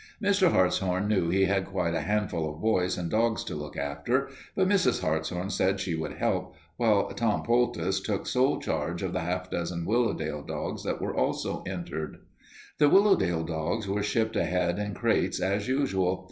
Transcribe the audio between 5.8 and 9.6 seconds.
would help, while Tom Poultice took sole charge of the half